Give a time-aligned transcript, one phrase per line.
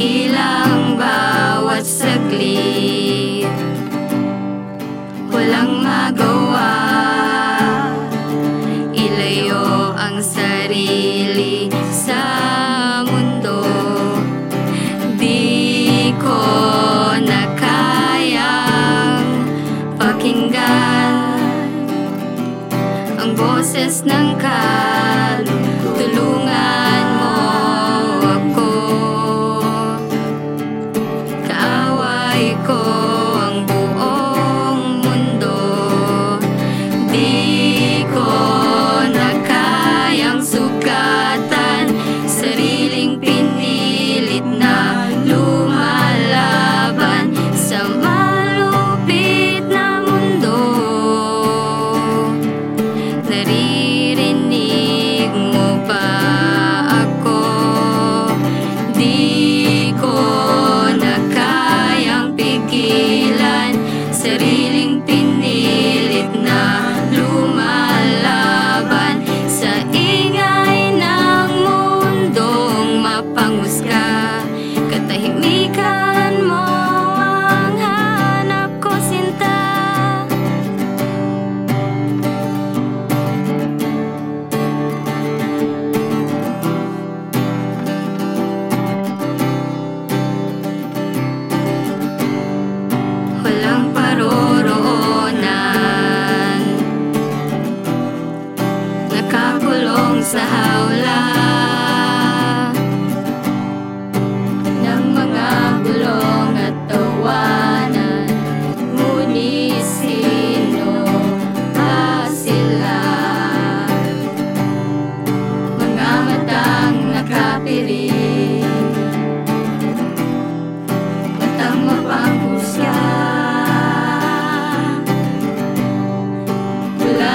[0.00, 3.44] kilang bawat saglit.
[5.28, 6.72] Walang magawa.
[8.96, 12.24] Ilayo ang sarili sa
[13.04, 13.60] mundo.
[15.20, 16.40] Di ko
[17.20, 19.28] na kayang
[20.00, 21.44] pakinggan
[23.20, 24.99] Ang boses ng kaya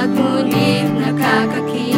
[0.05, 1.94] подмуни на какаки.